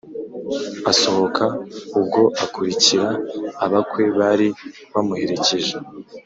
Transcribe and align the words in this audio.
Asohoka 0.91 1.43
ubwo 1.97 2.21
akurikira 2.43 3.07
abakwe 3.65 4.03
bari 4.17 4.47
bamuherekeje 4.91 5.75